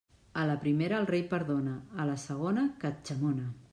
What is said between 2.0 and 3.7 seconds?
a la segona, catxamona.